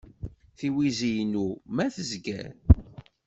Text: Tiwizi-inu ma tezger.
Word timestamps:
Tiwizi-inu 0.57 1.47
ma 1.75 1.85
tezger. 1.95 2.47